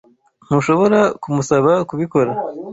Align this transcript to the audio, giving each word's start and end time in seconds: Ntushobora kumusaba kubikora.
Ntushobora 0.45 0.99
kumusaba 1.21 1.71
kubikora. 1.89 2.31